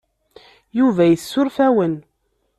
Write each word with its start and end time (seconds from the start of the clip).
Yuba 0.79 1.03
yessuref-awen. 1.07 1.95